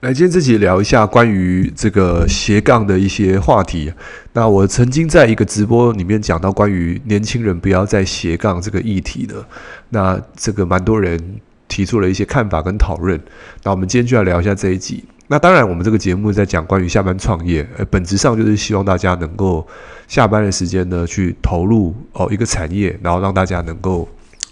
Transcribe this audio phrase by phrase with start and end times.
[0.00, 3.90] 来，今天这集聊一下关于这个斜杠的一些话题。
[4.34, 9.42] 那我曾经在一个直播里面讲到关于年轻人不要再斜杠这个议题的，
[9.88, 11.18] 那这个蛮多人
[11.66, 13.18] 提出了一些看法跟讨论。
[13.62, 15.02] 那我们今天就来聊一下这一集。
[15.28, 19.66] 那当然，我们这个节目在讲关于下班创业，呃，本质上就是希望大家能够
[20.06, 24.06] 下班的时间呢去投入哦一个产业，然后让大家能够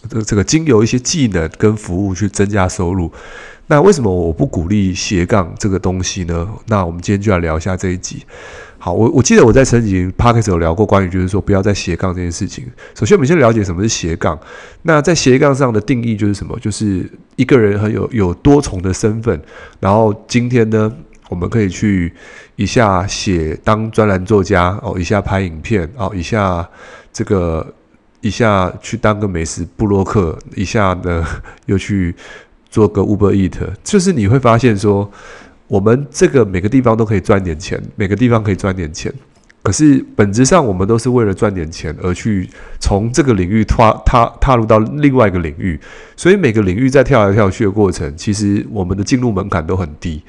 [0.08, 3.10] 这这个经由一些技能跟服务去增加收入。
[3.66, 6.46] 那为什么我不鼓励斜杠这个东西呢？
[6.66, 8.22] 那我们今天就来聊一下这一集。
[8.76, 12.66] 好，我我记得我在曾经 podcast 有聊过关于就是说不要再斜杠这件事情。
[12.94, 14.38] 首先，我们先了解什么是斜杠。
[14.82, 16.58] 那在斜杠上的定义就是什么？
[16.60, 19.40] 就是一个人很有有多重的身份。
[19.80, 20.92] 然后今天呢，
[21.30, 22.12] 我们可以去
[22.56, 26.68] 一下写当专栏作家哦，一下拍影片哦，一下
[27.10, 27.66] 这个
[28.24, 31.24] 一下去当个美食布洛克，一下呢
[31.66, 32.14] 又去。
[32.74, 35.08] 做个 Uber Eat，就是你会发现说，
[35.68, 39.14] 我们这个每个地方都可以赚点钱，每个地方可以赚点钱。
[39.62, 42.50] 可是本质上，我们都是为了赚点钱而去
[42.80, 45.78] 从这个领域踏踏踏入到另外一个领域。
[46.16, 50.20] 所以每个领域在跳来跳去的过程，其实我们的进入门槛都很低。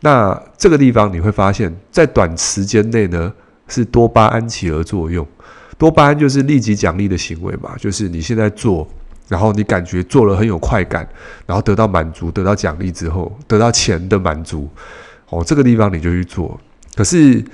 [0.00, 3.32] 那这个地方你会发现，在短时间内呢，
[3.66, 5.26] 是多巴胺起而作用。
[5.78, 8.86] 多巴胺就是立即奖励的行为嘛，就是你现在做。
[9.28, 11.06] 然后你感觉做了很有快感，
[11.44, 14.66] 然后得到满足，得到奖励之后，得到钱的满足，
[15.28, 16.58] 哦，这个地方你就去做。
[16.94, 17.44] 可是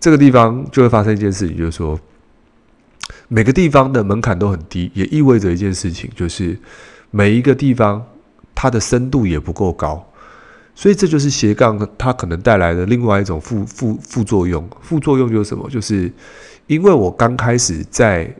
[0.00, 1.96] 这个地方就会发生一件事情，就是说
[3.28, 6.58] 每个地方的门槛都很低，也意味着一件事情，就是
[7.12, 8.04] 每一个地方
[8.52, 10.04] 它的深度也不够高。
[10.74, 14.68] 所以这就是斜杠它可能带来的另外一种副副副作用。
[14.80, 15.68] 副作用就是什么？
[15.70, 16.10] 就是
[16.66, 18.34] 因为我刚开始在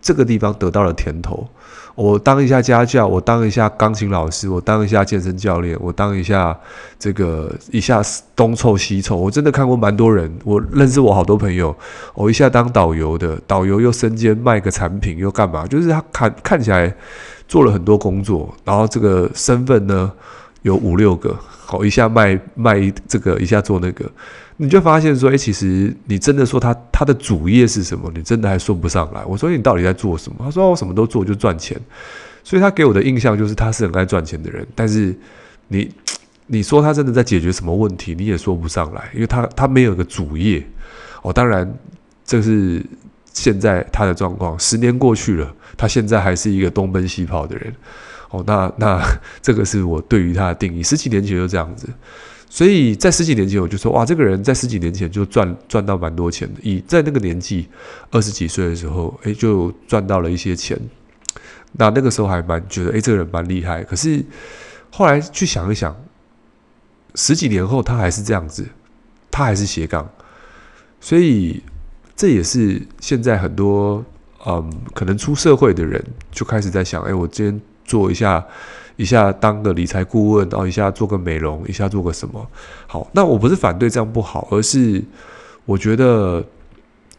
[0.00, 1.48] 这个地方得到了甜头。
[1.94, 6.56] 我当一下家教，我当一下钢琴老师，我当一下健身教练，我当一下
[6.96, 8.00] 这个一下
[8.36, 9.16] 东凑西凑。
[9.16, 11.76] 我真的看过蛮多人，我认识我好多朋友，
[12.14, 15.66] 我一下当导游的，导游又身兼卖个产品又干嘛？
[15.66, 16.94] 就是他看看起来
[17.48, 20.12] 做了很多工作，然后这个身份呢
[20.62, 24.10] 有五六个，好一下卖卖这个，一下做那个。
[24.56, 28.10] 你就发现说，诶，其实你真的说他他的主业是什么？
[28.12, 29.24] 你真的还说不上来。
[29.24, 30.38] 我说你到底在做什么？
[30.40, 31.80] 他说我什么都做，就赚钱。
[32.42, 34.66] 所以他给我的印象就是他是很爱赚钱的人。
[34.74, 35.14] 但是
[35.68, 35.88] 你
[36.46, 40.66] 你说他真的在解决什么问题，你也说不上来，因为他他没有个主业。
[41.22, 41.72] 哦，当然
[42.24, 42.84] 这是
[43.32, 44.58] 现在他的状况。
[44.58, 47.72] 十年过去了，他现在还是一个东奔西跑的人。
[48.30, 49.02] 哦，那那
[49.42, 50.82] 这个是我对于他的定义。
[50.82, 51.88] 十几年前就这样子。
[52.50, 56.60] 所以在十几年前，我就说哇，这个人在十几年前就赚赚到蛮多钱的。
[56.62, 57.68] 以在那个年纪，
[58.10, 60.78] 二十几岁的时候，诶，就赚到了一些钱。
[61.72, 63.84] 那那个时候还蛮觉得，诶，这个人蛮厉害。
[63.84, 64.24] 可是
[64.90, 65.94] 后来去想一想，
[67.14, 68.66] 十几年后他还是这样子，
[69.30, 70.10] 他还是斜杠。
[71.00, 71.62] 所以
[72.16, 74.02] 这也是现在很多
[74.46, 76.02] 嗯，可能出社会的人
[76.32, 78.44] 就开始在想，诶，我今天做一下。
[78.98, 82.44] 一下当个理财顾问，然后一下做个美容，一下做个什么？
[82.88, 85.00] 好，那我不是反对这样不好，而是
[85.66, 86.44] 我觉得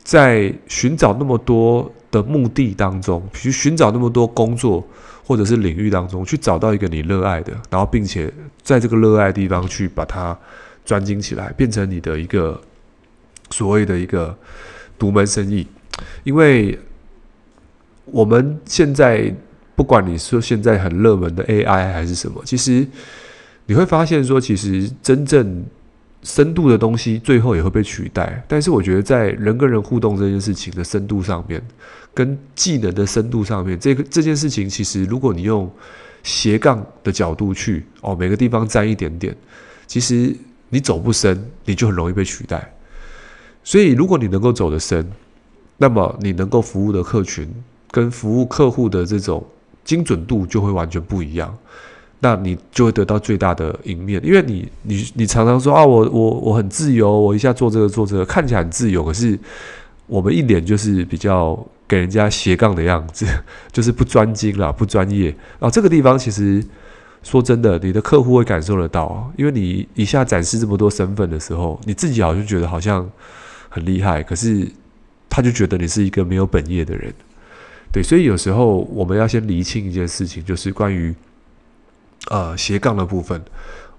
[0.03, 4.85] 在寻找那么多的目的当中，比如寻找那么多工作
[5.25, 8.29] 或者是领域当中，去找到一个你热爱的，然后并且
[8.61, 10.37] 在这个热爱的地方去把它
[10.83, 12.59] 专精起来，变成你的一个
[13.51, 14.37] 所谓的一个
[14.97, 15.65] 独门生意，
[16.25, 16.77] 因为
[18.03, 19.33] 我们现在。
[19.79, 22.85] 不管你说现在很热门的 AI 还是什么，其实
[23.65, 25.63] 你会发现说，其实真正
[26.21, 28.43] 深度的东西最后也会被取代。
[28.45, 31.65] 但是我觉得在人跟人互动这件事情的深度上面，
[32.13, 35.71] 跟技能的深度上面，这个这件事情其实如果你用
[36.23, 39.33] 斜杠的角度去哦，每个地方沾一点点，
[39.87, 40.35] 其实
[40.67, 42.69] 你走不深，你就很容易被取代。
[43.63, 45.09] 所以如果你能够走得深，
[45.77, 47.49] 那么你能够服务的客群
[47.91, 49.41] 跟服务客户的这种。
[49.83, 51.55] 精准度就会完全不一样，
[52.19, 59.39] 那你就会得到最大的赢面，因为你你你常常说啊，我我我很自由，我一下做这个做这个，看起来很自由，可是
[60.05, 61.57] 我们一脸就是比较
[61.87, 63.25] 给人家斜杠的样子，
[63.71, 65.33] 就是不专精啦，不专业。
[65.59, 66.63] 啊这个地方其实
[67.23, 73.09] 说真的，你的客户会感受得到，因为你一下展示这么多身份的时候，你自己好像觉得好像
[73.69, 74.67] 很厉害，可是
[75.29, 77.13] 他就觉得你是一个没有本业的人。
[77.91, 81.13] 对，所以有时候我们要先厘清一件事情，就是关于
[82.29, 83.41] 呃斜杠的部分，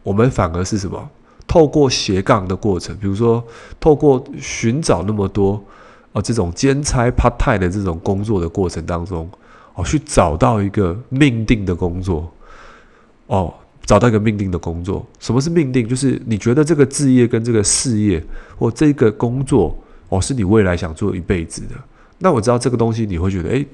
[0.02, 1.10] 我们反而是什么？
[1.46, 3.44] 透过斜杠的过程，比如说
[3.81, 5.60] 透过寻找那么多
[6.12, 9.28] 呃这种兼差 part time 的这种工作的过程当中，
[9.75, 12.32] 哦，去找到一个命定的工作，
[13.26, 13.52] 哦，
[13.84, 15.04] 找到一个命定的工作。
[15.19, 15.88] 什么是命定？
[15.88, 18.25] 就是你觉得这个志业跟这个事业
[18.56, 19.76] 或这个工作
[20.08, 21.75] 哦，是你未来想做一辈子的。
[22.20, 23.67] 那我知道这个东西，你会觉得，诶，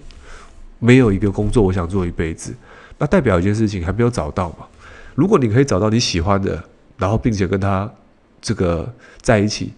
[0.78, 2.54] 没有一个工作我想做一辈子，
[2.98, 4.66] 那代表一件事情还没有找到嘛。
[5.14, 6.62] 如果你可以找到你喜欢的，
[6.96, 7.90] 然后并且跟他
[8.40, 8.90] 这个
[9.20, 9.72] 在一起，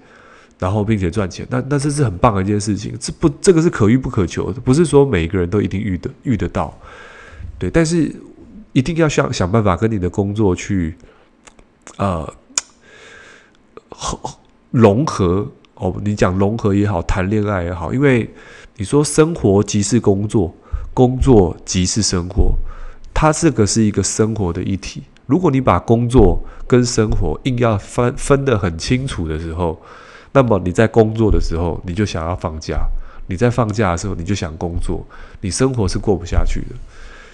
[0.59, 2.95] 然后并且赚钱，那那这是很棒的一件事情。
[3.01, 6.77] 这不，这个是可遇不可求的，不是说每一个人都一定遇得遇得到。
[7.59, 8.15] 对，但是
[8.73, 10.95] 一定要想想办法跟你的工作去，
[11.97, 12.31] 呃，
[14.71, 15.95] 融合哦。
[16.05, 18.29] 你讲融合也好，谈恋爱也好，因为
[18.77, 20.55] 你说生活即是工作，
[20.93, 22.55] 工作即是生活，
[23.15, 25.03] 它这个是一个生活的一体。
[25.27, 29.81] 如果你把工作跟生活硬要分分得很清楚的时候，
[30.33, 32.87] 那么你在工作的时候你就想要放假，
[33.27, 35.07] 你在放假的时候你就想工作，
[35.41, 36.77] 你生活是过不下去的。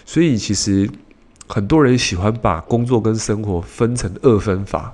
[0.04, 0.90] 所以其实
[1.46, 4.92] 很多人喜欢把工作跟生活分成二分法，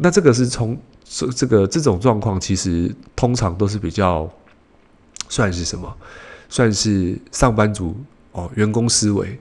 [0.00, 4.28] 那这个是从这这个这种状况，其实通常都是比较
[5.28, 5.94] 算是什么？
[6.48, 7.96] 算是上班族
[8.32, 9.38] 哦，员工思维。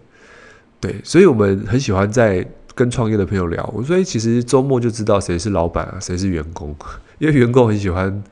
[0.80, 2.45] 对，所以我们很喜欢在
[2.75, 3.63] 跟创业的朋友聊。
[3.74, 6.75] 我说，其实周末就知道谁是老板啊，谁是员工，
[7.19, 8.24] 因为员工很喜欢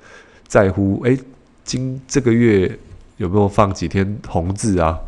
[0.48, 1.18] 在乎，哎，
[1.64, 2.78] 今这个月
[3.18, 5.00] 有没有放几天红字啊？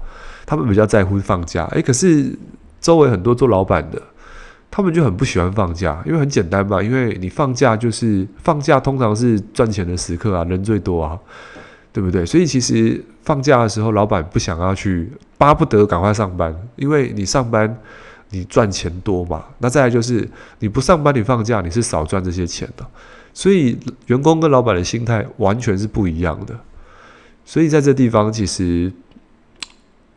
[0.46, 2.38] 他们比较在乎放假，哎，可是
[2.80, 4.02] 周围很多做老板的，
[4.74, 11.20] 他们就很不喜欢放假，因为很简单嘛，因为你放假就是放假，通常是赚钱的时刻啊，人最多啊。
[11.94, 12.26] 对不对？
[12.26, 17.80] 所以其实放假的时候，老板不想要去，巴不得赶快上班，因为你上班
[18.32, 19.46] 你赚钱多嘛。
[19.60, 20.28] 那再来就是
[20.58, 22.84] 你不上班，你放假你是少赚这些钱的。
[23.32, 23.78] 所以
[24.08, 26.60] 员工跟老板的心态完全是不一样的。
[27.46, 28.92] 所以在这地方，其实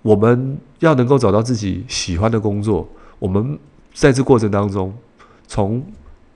[0.01, 2.89] 我们要能够找到自己喜欢的工作，
[3.19, 3.59] 我们
[3.97, 4.95] 在这过程当中，
[5.49, 5.85] 从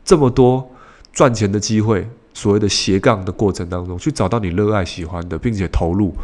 [0.04, 0.68] 这么多
[1.12, 2.08] 赚钱的机会。
[2.32, 6.14] 所谓的斜杠的过程当中，去找到你热爱、喜欢的，并且投入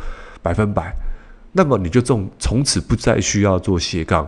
[0.41, 0.95] 百分百，
[1.53, 4.27] 那么你就从从此不再需要做斜杠，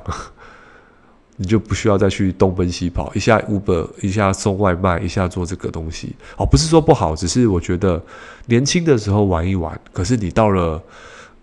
[1.38, 6.16] 你就不需要再去东奔西跑，一下 Uber，一下送外卖，一下做这个东西。
[6.36, 8.02] 哦，不是说不好，只是我觉得
[8.46, 10.82] 年轻的时候玩一玩，可是你到了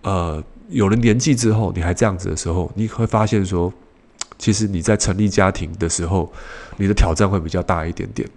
[0.01, 3.71] 呃有了年纪之后，你还这样子的时候，你会发现说，
[4.37, 6.31] 其实你在成立家庭的时候，
[6.77, 8.27] 你的挑战会比较大一点点。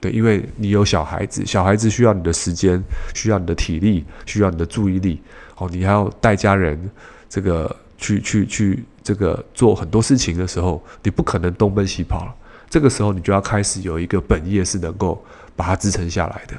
[0.00, 2.82] 对，因为你有小孩子，小孩子需要你的时间，
[3.14, 5.20] 需要你的体力，需要你的注意力。
[5.56, 6.90] 哦，你还要带家人，
[7.28, 12.34] 这个去去去，这个做很多事情的时候，你不可能东奔西跑了。
[12.70, 15.20] 这个时候，你就要开始有一个本业是能够
[15.56, 16.54] 把它支撑下来的。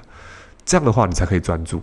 [0.65, 1.81] 这样的话，你才可以专注。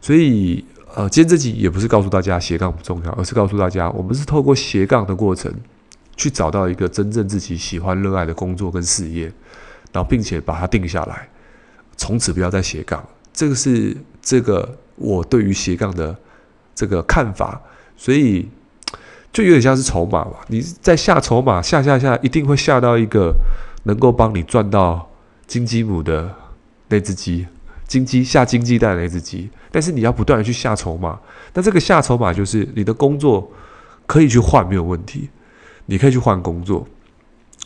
[0.00, 0.64] 所以，
[0.96, 5.52] 呃，今天这集也不是告诉大家斜杠不重要，而是告诉大家，我们是透过斜杠的过程，
[6.16, 9.32] 去找到一个真正自己喜欢、热爱的工作跟事业。
[9.92, 11.28] 然后，并且把它定下来，
[11.96, 13.00] 从此不要再斜杠。
[13.32, 16.16] 这个是这个我对于斜杠的
[16.74, 17.62] 这个看法，
[17.96, 18.48] 所以
[19.32, 20.44] 就有点像是筹码吧。
[20.48, 23.32] 你在下筹码，下下下，一定会下到一个
[23.84, 25.08] 能够帮你赚到
[25.46, 26.28] 金鸡母的
[26.88, 27.46] 那只鸡，
[27.86, 29.48] 金鸡下金鸡蛋的那只鸡。
[29.70, 31.20] 但是你要不断的去下筹码，
[31.52, 33.48] 那这个下筹码就是你的工作
[34.06, 35.30] 可以去换，没有问题，
[35.86, 36.86] 你可以去换工作。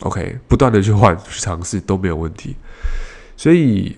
[0.01, 2.55] OK，不断的去换去尝试都没有问题，
[3.35, 3.97] 所以，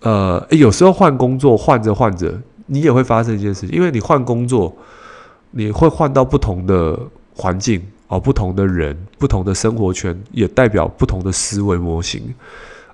[0.00, 4.76] 呃，有时候换工作换着换着，你也会发生一件事情，因为你换工作，
[5.52, 6.98] 你会换到不同的
[7.36, 12.34] 环境哦，不同的人，不同的生活圈，也代表不同的思维模型，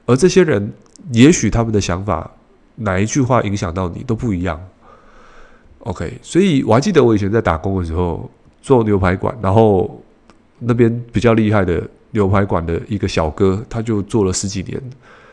[0.04, 0.75] 而这些人
[1.10, 2.30] 也许他们的想法，
[2.75, 4.60] 哪一句话影响到你都不一样。
[5.78, 9.99] OK，所以我还记得我以前在打工的时候做牛排馆，然后。
[10.58, 11.82] 那边比较厉害的
[12.12, 14.80] 牛排馆的一个小哥，他就做了十几年。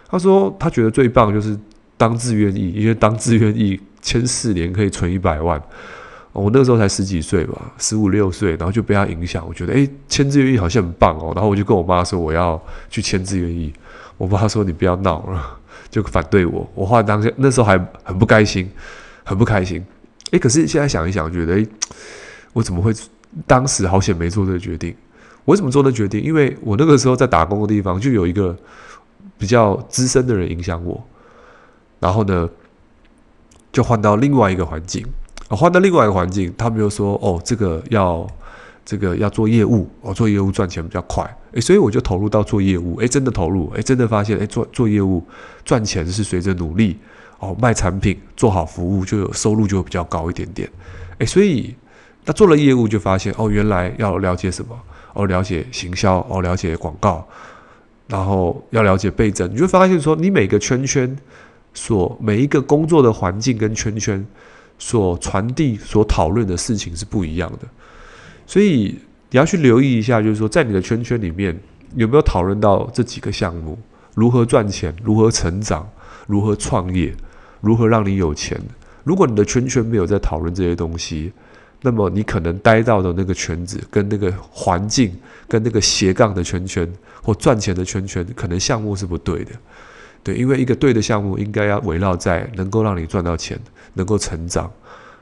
[0.10, 1.58] 他说他觉得最棒就是
[1.98, 5.62] 当志愿役，因为当志愿役签四年可以存一百万。
[6.34, 11.34] 我那个时候才十几岁吧，十五六岁，然后就被他影响，我觉得诶，签志愿役好像很棒哦。
[11.36, 13.74] 然后我就跟我妈说我要去签志愿役。
[14.18, 15.60] 我妈说你不要闹了，
[15.92, 16.70] 就反对我。
[16.74, 18.70] 我后来当下那时候还很不开心，
[19.24, 19.84] 很不开心。
[20.32, 21.68] 诶，可是现在想一想，觉得诶，
[22.54, 22.94] 我怎么会
[23.46, 24.96] 当时好险没做这个决定？
[25.46, 26.22] 我为什么做的决定？
[26.22, 28.56] 因为我那个时候在打工的地方，就有一个
[29.38, 31.04] 比较资深的人影响我，
[32.00, 32.50] 然后呢，
[33.72, 35.06] 就换到另外一个环境，
[35.50, 38.28] 换到另外一个环境，他们又说：“哦，这个要
[38.86, 45.22] 这个要做业务，哦，做业务赚钱比较快。”诶，所以我就投入到做业务，诶，真的投入，诶，真的发现，诶，做做业务
[45.66, 46.98] 赚钱是随着努力，
[47.40, 50.70] 哦，卖产品做好服务就有收入就会比较高一点点，
[51.18, 51.76] 诶，所以
[52.24, 54.80] 他做了业务就发现，哦，原来要了解什么。
[55.13, 57.27] 哦，了解行销，哦，了解广告，
[58.08, 61.15] 然后要了解倍增，你就会发现说，你每个圈圈
[61.74, 64.25] 所每一个工作的环境跟圈圈
[64.77, 67.68] 所传递、所讨论的事情是不一样的，
[68.46, 68.98] 所以
[69.30, 71.58] 你要去留意一下，就是说，在你的圈圈里面
[71.96, 73.77] 有没有讨论到这几个项目：
[74.15, 75.89] 如何赚钱，如何成长，
[76.27, 77.13] 如何创业，
[77.62, 78.60] 如何让你有钱。
[79.03, 81.32] 如果你的圈圈没有在讨论这些东西，
[81.82, 85.16] 那么你可能待到的那个圈子，跟那个环境，
[85.48, 86.88] 跟那个斜杠的圈圈
[87.24, 89.52] 或赚钱的圈圈，可能项目是不对的。
[90.24, 93.60] 对，因为一个对的项目应该要围绕在能够让你赚到钱，
[93.96, 94.72] 能够成长，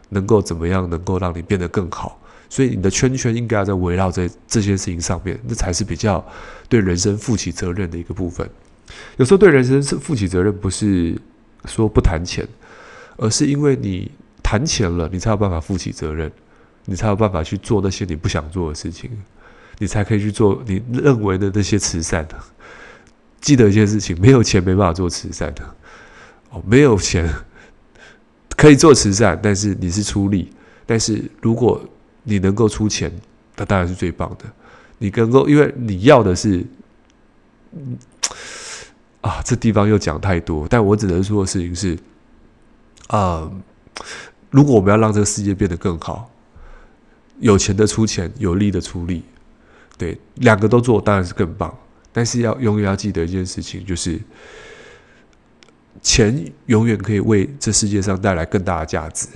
[0.10, 2.20] 能够怎么样，能够让你变得更好。
[2.50, 6.22] 所以你的圈圈应该要在围绕在这些事情上面，那才是比较
[6.68, 8.50] 对人生负起责任的一个部分。
[9.16, 11.16] 有时候对人生是负起责任，不是
[11.63, 12.46] 说不谈钱，
[13.16, 14.12] 而是因为你
[14.44, 16.30] 谈钱了，你才有办法负起责任。
[16.89, 19.12] 你才有办法去做那些你不想做的事情，
[19.77, 22.27] 你才可以去做你认为的那些慈善。
[23.39, 25.63] 记得一件事情：没有钱没办法做慈善的。
[26.50, 27.31] 哦，没有钱
[28.58, 30.51] 可以做慈善，但是你是出力。
[30.88, 31.79] 但是如果
[32.24, 33.12] 你能够出钱，
[33.55, 34.46] 那当然是最棒的。
[34.98, 36.65] 你能够，因为你要的是，
[39.22, 40.67] 啊，这地方又讲太多。
[40.67, 41.98] 但我只能说的事情是，
[43.08, 43.48] 啊，
[44.50, 46.31] 如果我们要让这个世界变得更好。
[47.39, 49.24] 有钱的出钱，有力的出力，
[49.98, 51.74] 对，两个都做当然是更棒。
[52.12, 54.19] 但是要永远要记得一件事情，就是
[56.01, 59.27] 钱永远可以为这世界上带来更大的价值。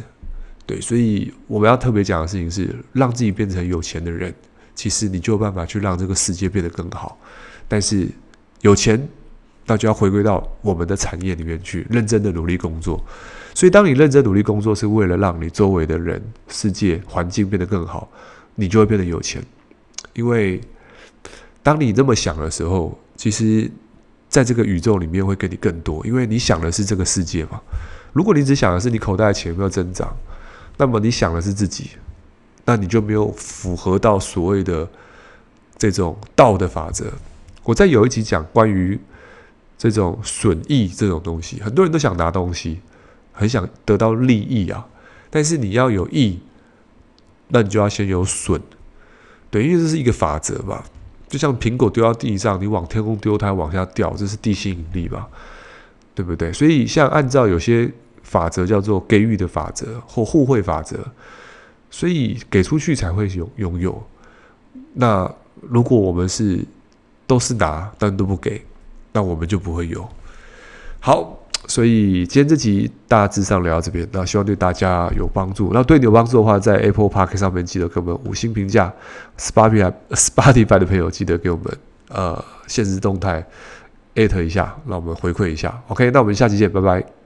[0.65, 4.33] 对，所以我们要特别讲的事情是，让自己变成有钱的人，
[4.73, 7.19] 其实你就有办法去让这个世界变得更好。
[7.67, 8.07] 但是
[8.61, 9.07] 有钱，
[9.65, 13.03] 那就要回归到我们的产业里面去，认真的努力工作。
[13.55, 18.09] 所以，当你认真努力工作，是为了让你周围的人、世界、环境变得更好，
[18.55, 19.43] 你就会变得有钱。
[20.13, 20.59] 因为
[21.61, 23.69] 当你这么想的时候，其实
[24.27, 27.61] 在这个宇宙里面会给你更多，因为你想的是这个世界嘛。
[28.11, 30.15] 如果你只想的是你口袋的钱有没有增长，
[30.77, 31.91] 那么你想的是自己，
[32.65, 34.89] 那你就没有符合到所谓的
[35.77, 37.05] 这种道的法则。
[37.63, 38.99] 我在有一集讲关于
[39.77, 42.81] 这种损益这种东西，很多人都想拿东西。
[43.33, 44.87] 很想得到利益啊，
[45.29, 46.39] 但是你要有益，
[47.49, 48.61] 那你就要先有损，
[49.49, 50.85] 对，因为这是一个法则吧。
[51.27, 55.27] 就像苹果丢到地上，你往天空丢，它往下掉，这是地心引力吧，
[56.13, 56.53] 对不对？
[56.53, 60.99] 所以，像按照有些法则叫做给予的法则或互惠法则，
[61.89, 64.03] 所以给出去才会有拥有。
[64.93, 66.63] 那如果我们是
[67.25, 68.63] 都是拿，但都不给，
[69.11, 70.07] 那我们就不会有。
[70.99, 71.39] 好。
[71.67, 75.71] 所以今天这集大致上聊到这边，那希望对大家有帮助。
[75.73, 78.93] 那对你有帮助的话，在 Apple Park 上面记得给我们五星评价
[79.37, 81.65] ，Spotify Spotify 的朋友记得给我们
[82.09, 83.45] 呃现实动态
[84.15, 85.81] 艾特一下，让我们回馈一下。
[85.87, 87.22] OK，那我们下期见，拜拜。